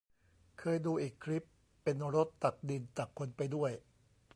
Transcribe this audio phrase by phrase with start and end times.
[0.59, 1.45] เคยดูอีกคลิป
[1.83, 3.71] เป็นรถตักดิน ตักคนไปด้วย